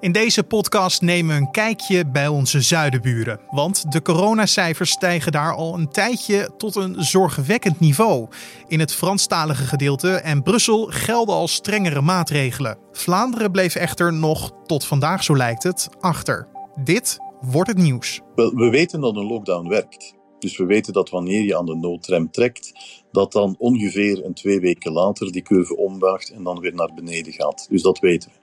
[0.00, 3.40] In deze podcast nemen we een kijkje bij onze zuidenburen.
[3.50, 8.28] Want de coronacijfers stijgen daar al een tijdje tot een zorgwekkend niveau.
[8.68, 12.78] In het Franstalige gedeelte en Brussel gelden al strengere maatregelen.
[12.92, 16.48] Vlaanderen bleef echter nog, tot vandaag zo lijkt het, achter.
[16.84, 18.20] Dit wordt het nieuws.
[18.34, 20.14] We weten dat een lockdown werkt.
[20.38, 22.72] Dus we weten dat wanneer je aan de noodrem trekt,
[23.12, 27.32] dat dan ongeveer een twee weken later die curve ombuigt en dan weer naar beneden
[27.32, 27.66] gaat.
[27.70, 28.38] Dus dat weten we.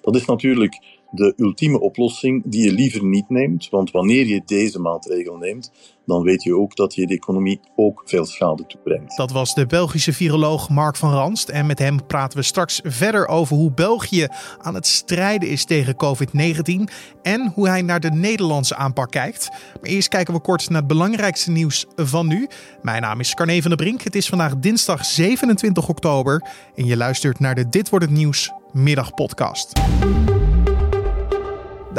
[0.00, 3.68] Dat is natuurlijk de ultieme oplossing die je liever niet neemt.
[3.70, 5.72] Want wanneer je deze maatregel neemt,
[6.06, 9.16] dan weet je ook dat je de economie ook veel schade toebrengt.
[9.16, 11.48] Dat was de Belgische viroloog Mark van Ranst.
[11.48, 14.26] En met hem praten we straks verder over hoe België
[14.58, 16.92] aan het strijden is tegen COVID-19
[17.22, 19.48] en hoe hij naar de Nederlandse aanpak kijkt.
[19.50, 22.48] Maar eerst kijken we kort naar het belangrijkste nieuws van nu.
[22.82, 24.02] Mijn naam is Carne van der Brink.
[24.02, 28.52] Het is vandaag dinsdag 27 oktober en je luistert naar de Dit wordt het nieuws
[28.72, 29.72] middagpodcast.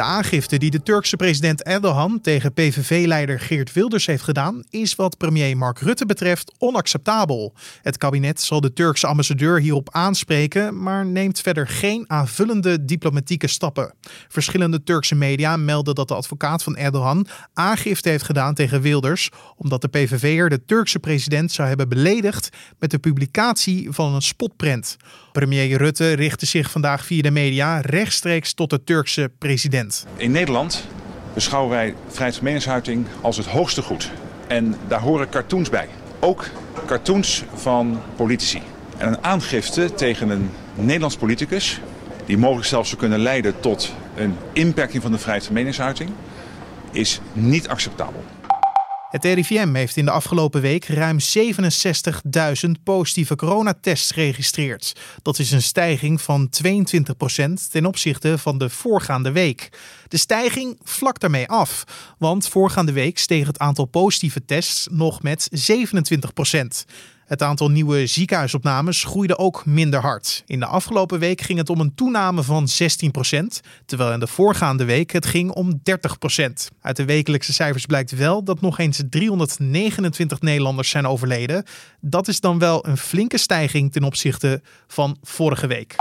[0.00, 5.16] De aangifte die de Turkse president Erdogan tegen PVV-leider Geert Wilders heeft gedaan, is wat
[5.16, 7.54] premier Mark Rutte betreft onacceptabel.
[7.82, 13.94] Het kabinet zal de Turkse ambassadeur hierop aanspreken, maar neemt verder geen aanvullende diplomatieke stappen.
[14.28, 19.80] Verschillende Turkse media melden dat de advocaat van Erdogan aangifte heeft gedaan tegen Wilders, omdat
[19.80, 22.48] de PVV'er de Turkse president zou hebben beledigd
[22.78, 24.96] met de publicatie van een spotprint.
[25.32, 30.06] Premier Rutte richtte zich vandaag via de media rechtstreeks tot de Turkse president.
[30.16, 30.86] In Nederland
[31.34, 34.10] beschouwen wij vrijheid van meningsuiting als het hoogste goed.
[34.46, 35.88] En daar horen cartoons bij.
[36.20, 36.44] Ook
[36.86, 38.62] cartoons van politici.
[38.96, 41.80] En een aangifte tegen een Nederlands politicus,
[42.26, 46.10] die mogelijk zelfs zou kunnen leiden tot een inperking van de vrijheid van meningsuiting,
[46.92, 48.24] is niet acceptabel.
[49.10, 51.18] Het RIVM heeft in de afgelopen week ruim
[52.66, 55.00] 67.000 positieve coronatests geregistreerd.
[55.22, 59.68] Dat is een stijging van 22% ten opzichte van de voorgaande week.
[60.08, 61.84] De stijging vlakt daarmee af,
[62.18, 66.84] want voorgaande week steeg het aantal positieve tests nog met 27%.
[67.30, 70.42] Het aantal nieuwe ziekenhuisopnames groeide ook minder hard.
[70.46, 74.84] In de afgelopen week ging het om een toename van 16%, terwijl in de voorgaande
[74.84, 75.76] week het ging om 30%.
[76.80, 81.64] Uit de wekelijkse cijfers blijkt wel dat nog eens 329 Nederlanders zijn overleden.
[82.00, 85.94] Dat is dan wel een flinke stijging ten opzichte van vorige week.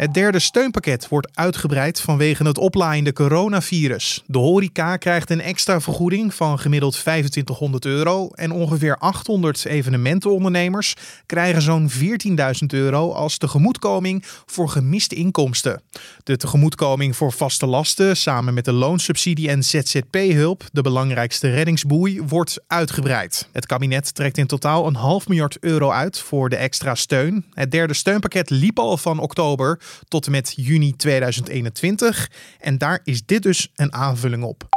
[0.00, 4.22] Het derde steunpakket wordt uitgebreid vanwege het oplaaiende coronavirus.
[4.26, 10.94] De horeca krijgt een extra vergoeding van gemiddeld 2500 euro en ongeveer 800 evenementenondernemers
[11.26, 15.82] krijgen zo'n 14.000 euro als tegemoetkoming voor gemiste inkomsten.
[16.24, 22.60] De tegemoetkoming voor vaste lasten samen met de loonsubsidie en ZZP-hulp, de belangrijkste reddingsboei, wordt
[22.66, 23.48] uitgebreid.
[23.52, 27.44] Het kabinet trekt in totaal een half miljard euro uit voor de extra steun.
[27.54, 29.78] Het derde steunpakket liep al van oktober
[30.08, 32.30] tot en met juni 2021.
[32.60, 34.68] En daar is dit dus een aanvulling op.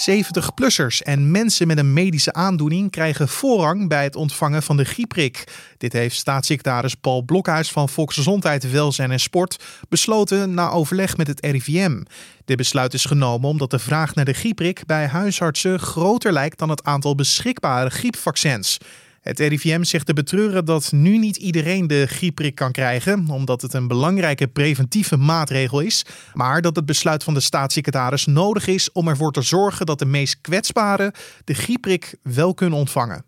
[0.00, 5.44] 70-plussers en mensen met een medische aandoening krijgen voorrang bij het ontvangen van de griepprik.
[5.78, 11.46] Dit heeft staatssecretaris Paul Blokhuis van Volksgezondheid, Welzijn en Sport besloten na overleg met het
[11.46, 12.02] RIVM.
[12.44, 16.68] Dit besluit is genomen omdat de vraag naar de griepprik bij huisartsen groter lijkt dan
[16.68, 18.78] het aantal beschikbare griepvaccins.
[19.20, 23.74] Het RIVM zegt te betreuren dat nu niet iedereen de griepprik kan krijgen, omdat het
[23.74, 29.08] een belangrijke preventieve maatregel is, maar dat het besluit van de staatssecretaris nodig is om
[29.08, 31.12] ervoor te zorgen dat de meest kwetsbaren
[31.44, 33.22] de griepprik wel kunnen ontvangen.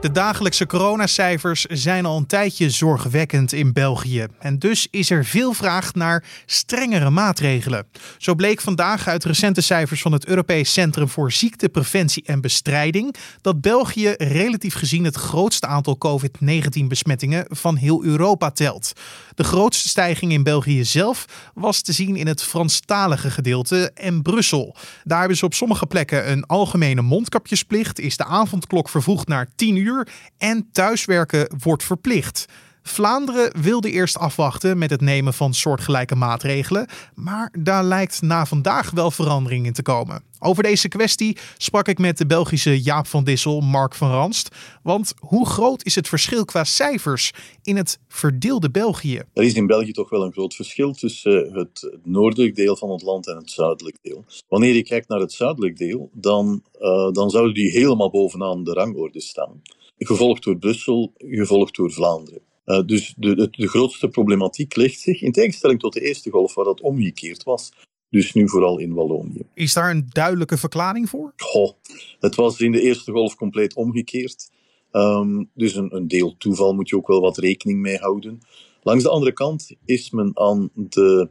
[0.00, 4.26] De dagelijkse coronacijfers zijn al een tijdje zorgwekkend in België.
[4.38, 7.86] En dus is er veel vraag naar strengere maatregelen.
[8.18, 13.60] Zo bleek vandaag uit recente cijfers van het Europees Centrum voor Ziektepreventie en Bestrijding dat
[13.60, 18.92] België relatief gezien het grootste aantal COVID-19-besmettingen van heel Europa telt.
[19.34, 24.76] De grootste stijging in België zelf was te zien in het Franstalige gedeelte en Brussel.
[25.04, 29.76] Daar hebben ze op sommige plekken een algemene mondkapjesplicht, is de avondklok vervoegd naar 10
[29.76, 29.89] uur
[30.38, 32.46] en thuiswerken wordt verplicht.
[32.82, 38.90] Vlaanderen wilde eerst afwachten met het nemen van soortgelijke maatregelen, maar daar lijkt na vandaag
[38.90, 40.22] wel verandering in te komen.
[40.38, 44.56] Over deze kwestie sprak ik met de Belgische Jaap van Dissel, Mark van Ranst.
[44.82, 47.32] Want hoe groot is het verschil qua cijfers
[47.62, 49.22] in het verdeelde België?
[49.32, 53.02] Er is in België toch wel een groot verschil tussen het noordelijk deel van het
[53.02, 54.24] land en het zuidelijk deel.
[54.48, 58.72] Wanneer je kijkt naar het zuidelijk deel, dan, uh, dan zouden die helemaal bovenaan de
[58.72, 59.62] rangorde staan
[60.06, 62.40] gevolgd door Brussel, gevolgd door Vlaanderen.
[62.66, 66.54] Uh, dus de, de, de, grootste problematiek ligt zich, in tegenstelling tot de eerste golf,
[66.54, 67.72] waar dat omgekeerd was,
[68.10, 69.42] dus nu vooral in Wallonië.
[69.54, 71.32] Is daar een duidelijke verklaring voor?
[71.36, 71.72] Goh,
[72.20, 74.50] het was in de eerste golf compleet omgekeerd.
[74.92, 78.40] Um, dus een, een, deel toeval moet je ook wel wat rekening mee houden.
[78.82, 81.28] Langs de andere kant is men aan de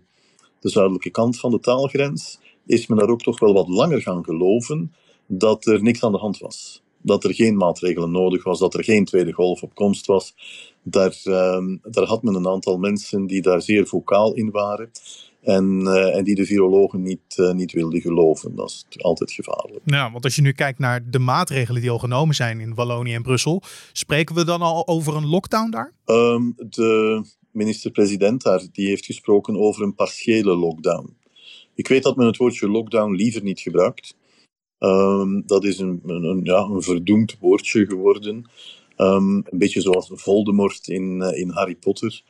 [0.60, 4.24] de zuidelijke kant van de taalgrens, is men daar ook toch wel wat langer gaan
[4.24, 4.94] geloven
[5.28, 6.84] dat er niks aan de hand was.
[7.02, 10.36] Dat er geen maatregelen nodig was, dat er geen tweede golf op komst was.
[10.84, 14.92] Daar, uh, daar had men een aantal mensen die daar zeer vocaal in waren.
[15.42, 18.56] En, uh, en die de virologen niet, uh, niet wilden geloven.
[18.56, 19.82] Dat is altijd gevaarlijk.
[19.86, 23.14] Ja, want als je nu kijkt naar de maatregelen die al genomen zijn in Wallonië
[23.14, 25.94] en Brussel, spreken we dan al over een lockdown daar?
[26.06, 31.18] Um, de minister-president daar die heeft gesproken over een partiële lockdown.
[31.76, 34.18] Ik weet dat men het woordje lockdown liever niet gebruikt.
[34.80, 38.50] Um, dat is een, een, ja, een verdoemd woordje geworden.
[38.98, 42.22] Um, een beetje zoals Voldemort in, uh, in Harry Potter.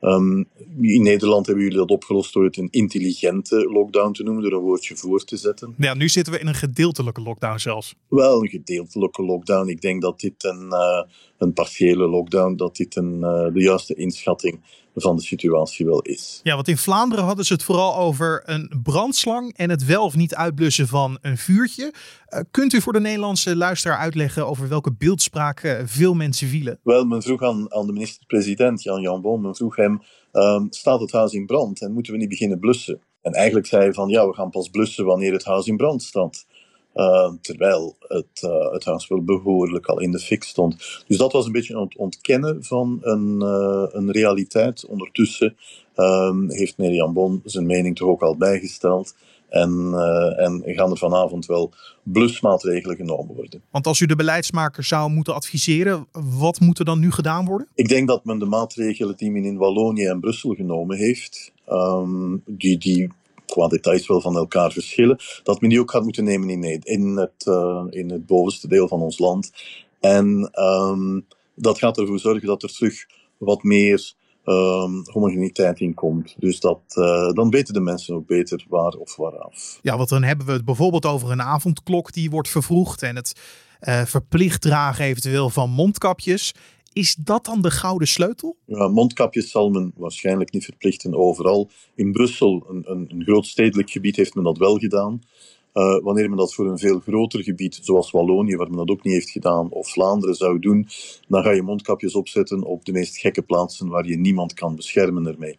[0.00, 0.48] Um,
[0.80, 4.64] in Nederland hebben jullie dat opgelost door het een intelligente lockdown te noemen, door een
[4.64, 5.74] woordje voor te zetten.
[5.78, 7.94] Ja, nu zitten we in een gedeeltelijke lockdown zelfs.
[8.08, 9.68] Wel, een gedeeltelijke lockdown.
[9.68, 11.02] Ik denk dat dit een, uh,
[11.38, 14.60] een partiële lockdown, dat dit een, uh, de juiste inschatting
[14.94, 16.40] van de situatie wel is.
[16.42, 20.16] Ja, want in Vlaanderen hadden ze het vooral over een brandslang en het wel of
[20.16, 21.92] niet uitblussen van een vuurtje.
[22.28, 26.78] Uh, kunt u voor de Nederlandse luisteraar uitleggen over welke beeldspraak uh, veel mensen vielen?
[26.82, 30.02] Wel, men vroeg aan, aan de minister-president Jan Jan Bon, men vroeg hem,
[30.32, 33.00] um, staat het huis in brand en moeten we niet beginnen blussen?
[33.22, 36.02] En eigenlijk zei hij van, ja, we gaan pas blussen wanneer het huis in brand
[36.02, 36.46] staat.
[36.94, 41.02] Uh, terwijl het, uh, het huis wel behoorlijk al in de fik stond.
[41.06, 44.86] Dus dat was een beetje het ontkennen van een, uh, een realiteit.
[44.86, 45.56] Ondertussen
[46.48, 49.14] heeft Mirjam Bon zijn mening toch ook al bijgesteld.
[49.48, 49.94] En,
[50.36, 51.72] en gaan er vanavond wel
[52.02, 53.62] blusmaatregelen genomen worden.
[53.70, 56.06] Want als u de beleidsmaker zou moeten adviseren,
[56.38, 57.66] wat moet er dan nu gedaan worden?
[57.74, 62.42] Ik denk dat men de maatregelen die men in Wallonië en Brussel genomen heeft, um,
[62.46, 63.10] die, die
[63.50, 67.16] qua details wel van elkaar verschillen, dat men die ook gaat moeten nemen in, in,
[67.16, 69.52] het, uh, in het bovenste deel van ons land.
[70.00, 73.06] En um, dat gaat ervoor zorgen dat er terug
[73.38, 74.12] wat meer
[74.44, 76.34] um, homogeniteit in komt.
[76.38, 79.78] Dus dat, uh, dan weten de mensen ook beter waar of waaraf.
[79.82, 83.40] Ja, want dan hebben we het bijvoorbeeld over een avondklok die wordt vervroegd en het
[83.80, 86.54] uh, verplicht dragen eventueel van mondkapjes.
[86.92, 88.56] Is dat dan de gouden sleutel?
[88.64, 91.70] Ja, mondkapjes zal men waarschijnlijk niet verplichten overal.
[91.94, 95.22] In Brussel, een, een, een groot stedelijk gebied, heeft men dat wel gedaan.
[95.74, 99.02] Uh, wanneer men dat voor een veel groter gebied, zoals Wallonië, waar men dat ook
[99.02, 100.86] niet heeft gedaan, of Vlaanderen zou doen,
[101.28, 105.26] dan ga je mondkapjes opzetten op de meest gekke plaatsen waar je niemand kan beschermen
[105.26, 105.58] ermee.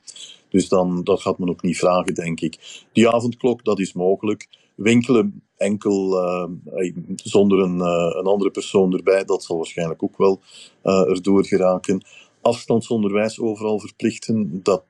[0.50, 2.84] Dus dan, dat gaat men ook niet vragen, denk ik.
[2.94, 4.48] Die avondklok, dat is mogelijk.
[4.75, 7.80] Winkelen enkel uh, zonder een,
[8.18, 10.42] een, andere persoon erbij, dat zal waarschijnlijk ook wel
[10.81, 12.04] erdoor geraken.
[12.42, 14.84] Afstandsonderwijs overal verplichten, dat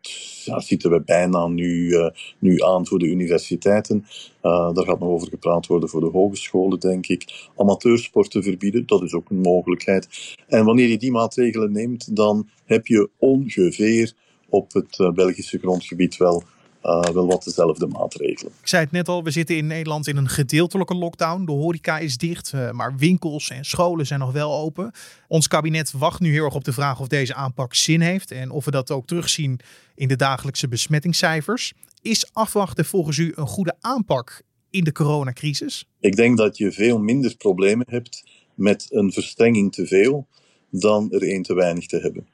[0.57, 1.95] zitten we bijna nu,
[2.39, 4.05] nu aan voor de universiteiten.
[4.41, 7.49] daar gaat nog over gepraat worden voor de hogescholen, denk ik.
[7.55, 10.35] Amateursporten verbieden, dat is ook een mogelijkheid.
[10.47, 14.13] En wanneer je die maatregelen neemt, dan heb je ongeveer
[14.49, 16.43] op het Belgische grondgebied wel
[16.83, 18.51] uh, wel wat dezelfde maatregelen.
[18.61, 21.45] Ik zei het net al, we zitten in Nederland in een gedeeltelijke lockdown.
[21.45, 24.91] De horeca is dicht, uh, maar winkels en scholen zijn nog wel open.
[25.27, 28.51] Ons kabinet wacht nu heel erg op de vraag of deze aanpak zin heeft en
[28.51, 29.59] of we dat ook terugzien
[29.95, 31.73] in de dagelijkse besmettingscijfers.
[32.01, 35.85] Is afwachten volgens u een goede aanpak in de coronacrisis?
[35.99, 38.23] Ik denk dat je veel minder problemen hebt
[38.55, 40.27] met een verstrenging te veel
[40.69, 42.27] dan er één te weinig te hebben.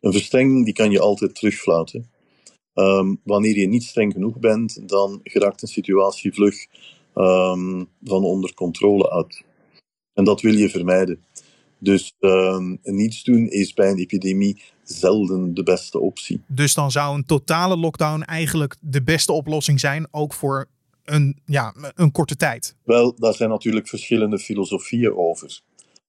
[0.00, 2.10] Een verstrenging die kan je altijd terugfluiten.
[2.80, 6.66] Um, wanneer je niet streng genoeg bent, dan geraakt een situatie vlug
[7.14, 9.44] um, van onder controle uit.
[10.14, 11.24] En dat wil je vermijden.
[11.78, 16.40] Dus um, niets doen is bij een epidemie zelden de beste optie.
[16.46, 20.68] Dus dan zou een totale lockdown eigenlijk de beste oplossing zijn, ook voor
[21.04, 22.76] een, ja, een korte tijd?
[22.84, 25.60] Wel, daar zijn natuurlijk verschillende filosofieën over.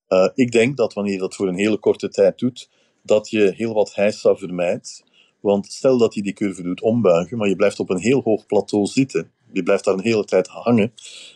[0.09, 2.69] Uh, ik denk dat wanneer je dat voor een hele korte tijd doet,
[3.03, 5.03] dat je heel wat heisa vermijdt.
[5.41, 8.45] Want stel dat je die curve doet ombuigen, maar je blijft op een heel hoog
[8.45, 10.93] plateau zitten, je blijft daar een hele tijd hangen,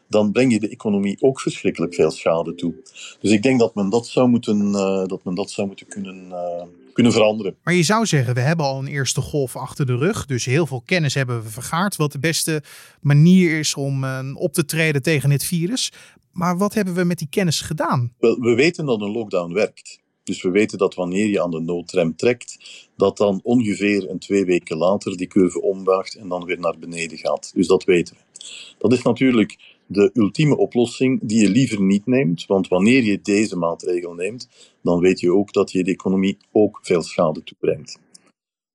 [0.08, 2.74] dan breng je de economie ook verschrikkelijk veel schade toe.
[3.20, 6.26] Dus ik denk dat men dat zou moeten, uh, dat men dat zou moeten kunnen,
[6.30, 7.56] uh, kunnen veranderen.
[7.64, 10.68] Maar je zou zeggen, we hebben al een eerste golf achter de rug, dus heel
[10.68, 12.64] veel kennis hebben we vergaard, wat de beste
[13.02, 15.92] manier is om uh, op te treden tegen het virus.
[16.32, 18.14] Maar wat hebben we met die kennis gedaan?
[18.20, 20.04] Wel, we weten dat een lockdown werkt.
[20.25, 22.58] Dus we weten dat wanneer je aan de noodrem trekt,
[22.98, 27.17] dat dan ongeveer een twee weken later die curve ombuigt en dan weer naar beneden
[27.17, 27.51] gaat.
[27.53, 28.22] Dus dat weten we.
[28.77, 33.58] Dat is natuurlijk de ultieme oplossing die je liever niet neemt, want wanneer je deze
[33.58, 34.50] maatregel neemt,
[34.82, 38.00] dan weet je ook dat je de economie ook veel schade toebrengt.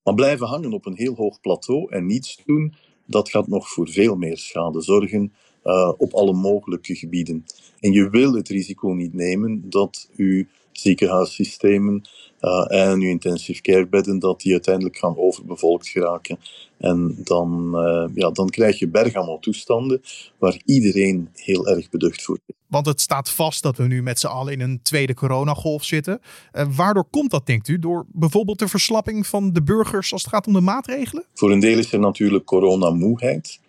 [0.02, 2.74] Maar blijven hangen op een heel hoog plateau en niets doen,
[3.06, 5.32] dat gaat nog voor veel meer schade zorgen
[5.64, 7.44] uh, op alle mogelijke gebieden.
[7.80, 10.44] En je wil het risico niet nemen dat uw
[10.80, 12.08] ziekenhuissystemen
[12.40, 16.38] uh, en uw intensive care bedden, dat die uiteindelijk gaan overbevolkt geraken.
[16.78, 20.00] En dan, uh, ja, dan krijg je bergamo toestanden
[20.38, 22.54] waar iedereen heel erg beducht voor is.
[22.66, 26.20] Want het staat vast dat we nu met z'n allen in een tweede coronagolf zitten.
[26.52, 27.78] Uh, waardoor komt dat, denkt u?
[27.78, 31.24] Door bijvoorbeeld de verslapping van de burgers als het gaat om de maatregelen?
[31.34, 33.60] Voor een deel is er natuurlijk coronamoeheid.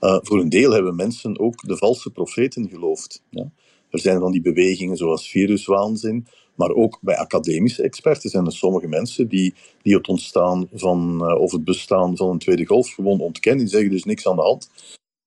[0.00, 3.22] Uh, voor een deel hebben mensen ook de valse profeten geloofd.
[3.30, 3.50] Ja?
[3.90, 6.26] Er zijn van die bewegingen zoals viruswaanzin,
[6.60, 11.40] maar ook bij academische experten zijn er sommige mensen die, die het ontstaan van, uh,
[11.40, 13.64] of het bestaan van een tweede golf gewoon ontkennen.
[13.64, 14.70] Die zeggen dus niks aan de hand.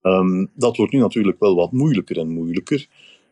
[0.02, 2.88] Um, dat wordt nu natuurlijk wel wat moeilijker en moeilijker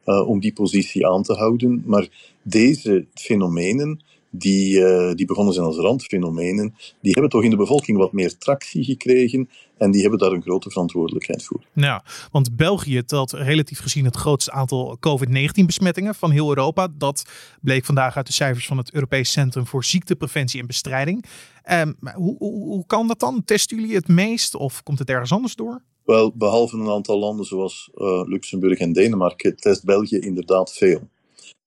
[0.06, 1.84] uh, om die positie aan te houden.
[1.86, 7.56] Maar deze fenomenen die, uh, die begonnen zijn als randfenomenen, die hebben toch in de
[7.56, 11.64] bevolking wat meer tractie gekregen en die hebben daar een grote verantwoordelijkheid voor.
[11.74, 16.88] Ja, want België telt relatief gezien het grootste aantal COVID-19-besmettingen van heel Europa.
[16.98, 17.26] Dat
[17.62, 21.26] bleek vandaag uit de cijfers van het Europees Centrum voor Ziektepreventie en Bestrijding.
[21.72, 23.44] Um, hoe, hoe, hoe kan dat dan?
[23.46, 25.82] Testen jullie het meest of komt het ergens anders door?
[26.06, 31.10] Wel, behalve een aantal landen zoals uh, Luxemburg en Denemarken, test België inderdaad veel.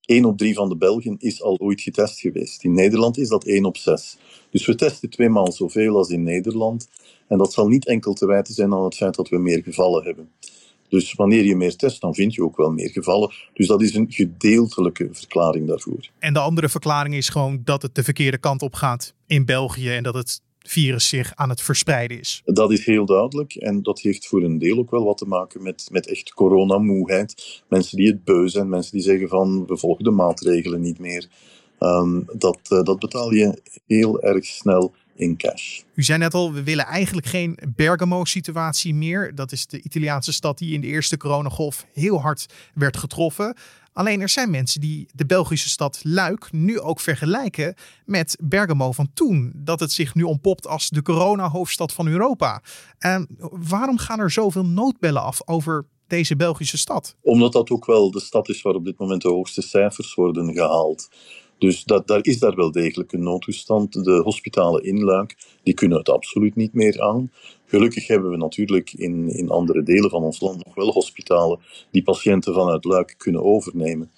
[0.05, 2.63] 1 op 3 van de Belgen is al ooit getest geweest.
[2.63, 4.17] In Nederland is dat 1 op 6.
[4.49, 6.87] Dus we testen tweemaal zoveel als in Nederland.
[7.27, 10.03] En dat zal niet enkel te wijten zijn aan het feit dat we meer gevallen
[10.03, 10.29] hebben.
[10.89, 13.33] Dus wanneer je meer test, dan vind je ook wel meer gevallen.
[13.53, 16.09] Dus dat is een gedeeltelijke verklaring daarvoor.
[16.19, 19.89] En de andere verklaring is gewoon dat het de verkeerde kant op gaat in België
[19.89, 22.41] en dat het virus zich aan het verspreiden is.
[22.45, 25.63] Dat is heel duidelijk en dat heeft voor een deel ook wel wat te maken
[25.63, 27.61] met, met echt coronamoeheid.
[27.69, 31.27] Mensen die het beu zijn, mensen die zeggen van we volgen de maatregelen niet meer.
[31.79, 35.81] Um, dat, uh, dat betaal je heel erg snel in cash.
[35.93, 39.35] U zei net al, we willen eigenlijk geen Bergamo-situatie meer.
[39.35, 43.55] Dat is de Italiaanse stad die in de eerste coronagolf heel hard werd getroffen.
[43.95, 47.75] Alleen er zijn mensen die de Belgische stad Luik nu ook vergelijken
[48.05, 49.51] met Bergamo van toen.
[49.55, 52.61] Dat het zich nu ontpopt als de corona-hoofdstad van Europa.
[52.99, 57.15] En waarom gaan er zoveel noodbellen af over deze Belgische stad?
[57.21, 60.53] Omdat dat ook wel de stad is waar op dit moment de hoogste cijfers worden
[60.53, 61.09] gehaald.
[61.65, 63.93] Dus dat, daar is daar wel degelijk een noodtoestand.
[64.03, 67.31] De hospitalen in Luik die kunnen het absoluut niet meer aan.
[67.65, 71.59] Gelukkig hebben we natuurlijk in, in andere delen van ons land nog wel hospitalen
[71.91, 74.11] die patiënten vanuit Luik kunnen overnemen.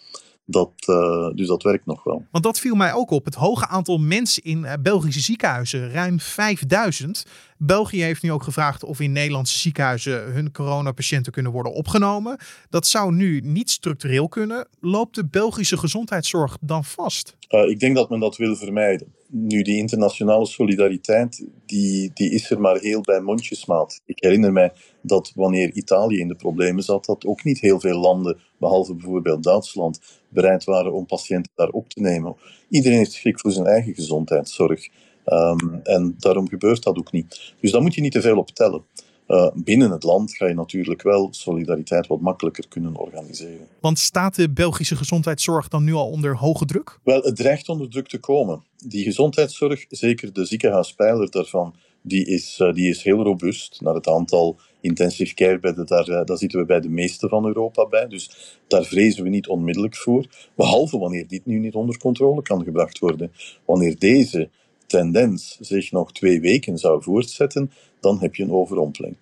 [0.45, 2.25] Dat, uh, dus dat werkt nog wel.
[2.31, 3.25] Want dat viel mij ook op.
[3.25, 7.25] Het hoge aantal mensen in uh, Belgische ziekenhuizen, ruim 5000.
[7.57, 12.37] België heeft nu ook gevraagd of in Nederlandse ziekenhuizen hun coronapatiënten kunnen worden opgenomen.
[12.69, 14.67] Dat zou nu niet structureel kunnen.
[14.79, 17.37] Loopt de Belgische gezondheidszorg dan vast?
[17.49, 19.15] Uh, ik denk dat men dat wil vermijden.
[19.29, 24.01] Nu, die internationale solidariteit, die, die is er maar heel bij mondjesmaat.
[24.05, 24.71] Ik herinner mij
[25.01, 29.43] dat wanneer Italië in de problemen zat, dat ook niet heel veel landen, behalve bijvoorbeeld
[29.43, 29.99] Duitsland,
[30.29, 32.35] bereid waren om patiënten daar op te nemen.
[32.69, 34.89] Iedereen heeft schrik voor zijn eigen gezondheidszorg.
[35.33, 37.53] Um, en daarom gebeurt dat ook niet.
[37.59, 38.83] Dus daar moet je niet te veel op tellen.
[39.27, 43.67] Uh, binnen het land ga je natuurlijk wel solidariteit wat makkelijker kunnen organiseren.
[43.79, 46.99] Want staat de Belgische gezondheidszorg dan nu al onder hoge druk?
[47.03, 48.63] Wel, het dreigt onder druk te komen.
[48.77, 53.81] Die gezondheidszorg, zeker de ziekenhuispijler daarvan, die is, uh, die is heel robuust.
[53.81, 57.45] Naar het aantal intensive care bedden, daar, uh, daar zitten we bij de meeste van
[57.45, 58.07] Europa bij.
[58.07, 60.25] Dus daar vrezen we niet onmiddellijk voor.
[60.55, 63.31] Behalve wanneer dit nu niet onder controle kan gebracht worden.
[63.65, 64.49] Wanneer deze
[64.87, 69.15] tendens zich nog twee weken zou voortzetten, dan heb je een overrompeling.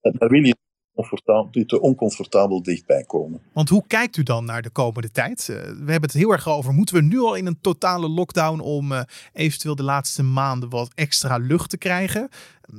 [0.00, 0.54] En daar wil je
[1.66, 3.40] te oncomfortabel dichtbij komen.
[3.52, 5.48] Want hoe kijkt u dan naar de komende tijd?
[5.50, 8.60] Uh, we hebben het heel erg over, moeten we nu al in een totale lockdown
[8.60, 12.28] om uh, eventueel de laatste maanden wat extra lucht te krijgen?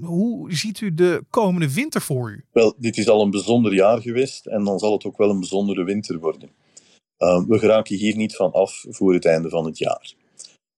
[0.01, 2.43] Hoe ziet u de komende winter voor u?
[2.51, 5.39] Wel, dit is al een bijzonder jaar geweest en dan zal het ook wel een
[5.39, 6.49] bijzondere winter worden.
[7.17, 10.13] Uh, we geraken hier niet van af voor het einde van het jaar.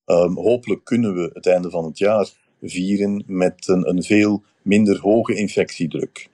[0.06, 2.30] Um, hopelijk kunnen we het einde van het jaar
[2.62, 6.30] vieren met een, een veel minder hoge infectiedruk.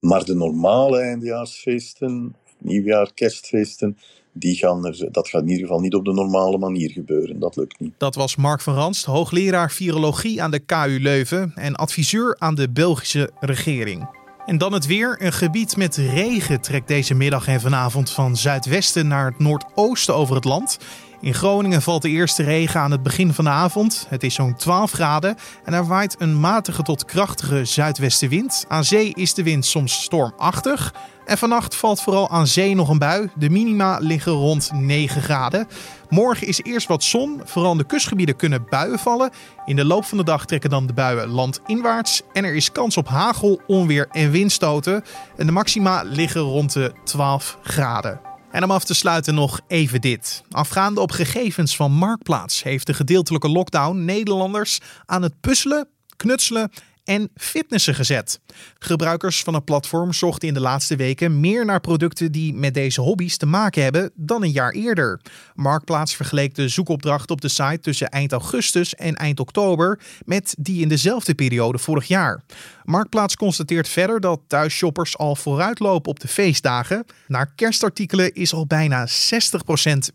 [0.00, 3.98] Maar de normale eindejaarsfeesten, nieuwjaar, kerstfeesten,
[4.32, 7.38] die gaan er, dat gaat in ieder geval niet op de normale manier gebeuren.
[7.38, 7.94] Dat lukt niet.
[7.98, 12.70] Dat was Mark van Ranst, hoogleraar virologie aan de KU Leuven en adviseur aan de
[12.70, 14.08] Belgische regering.
[14.46, 15.16] En dan het weer.
[15.22, 20.34] Een gebied met regen trekt deze middag en vanavond van zuidwesten naar het noordoosten over
[20.34, 20.78] het land.
[21.20, 24.06] In Groningen valt de eerste regen aan het begin van de avond.
[24.08, 28.64] Het is zo'n 12 graden en er waait een matige tot krachtige zuidwestenwind.
[28.68, 30.94] Aan zee is de wind soms stormachtig.
[31.26, 33.30] En vannacht valt vooral aan zee nog een bui.
[33.34, 35.68] De minima liggen rond 9 graden.
[36.08, 37.40] Morgen is eerst wat zon.
[37.44, 39.30] Vooral in de kustgebieden kunnen buien vallen.
[39.64, 42.22] In de loop van de dag trekken dan de buien landinwaarts.
[42.32, 45.04] En er is kans op hagel, onweer en windstoten.
[45.36, 48.25] En de maxima liggen rond de 12 graden.
[48.56, 50.42] En om af te sluiten nog even dit.
[50.50, 56.70] Afgaande op gegevens van Marktplaats heeft de gedeeltelijke lockdown Nederlanders aan het puzzelen, knutselen
[57.06, 58.40] en fitnessen gezet.
[58.78, 63.00] Gebruikers van het platform zochten in de laatste weken meer naar producten die met deze
[63.00, 65.20] hobby's te maken hebben dan een jaar eerder.
[65.54, 70.82] Marktplaats vergeleek de zoekopdracht op de site tussen eind augustus en eind oktober met die
[70.82, 72.42] in dezelfde periode vorig jaar.
[72.84, 77.04] Marktplaats constateert verder dat thuisshoppers al vooruitlopen op de feestdagen.
[77.26, 79.12] Naar kerstartikelen is al bijna 60%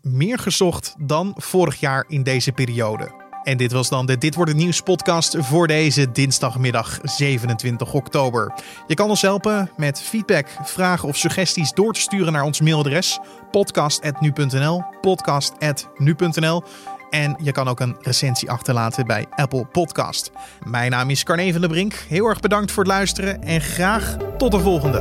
[0.02, 3.21] meer gezocht dan vorig jaar in deze periode.
[3.42, 8.52] En dit was dan de Dit wordt het nieuws podcast voor deze dinsdagmiddag 27 oktober.
[8.86, 13.18] Je kan ons helpen met feedback, vragen of suggesties door te sturen naar ons mailadres
[13.50, 16.62] podcast@nu.nl, podcast@nu.nl.
[17.10, 20.30] En je kan ook een recensie achterlaten bij Apple Podcast.
[20.64, 21.94] Mijn naam is Carne van der Brink.
[22.08, 25.00] Heel erg bedankt voor het luisteren en graag tot de volgende.